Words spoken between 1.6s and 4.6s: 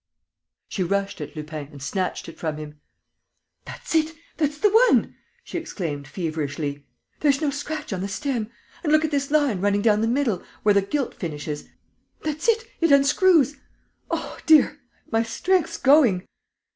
and snatched it from him: "That's it; that's